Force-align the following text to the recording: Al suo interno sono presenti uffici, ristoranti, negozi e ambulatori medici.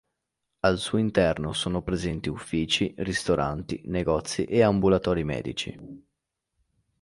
Al 0.61 0.79
suo 0.79 0.97
interno 0.97 1.53
sono 1.53 1.83
presenti 1.83 2.27
uffici, 2.27 2.91
ristoranti, 2.97 3.81
negozi 3.85 4.45
e 4.45 4.63
ambulatori 4.63 5.23
medici. 5.23 5.77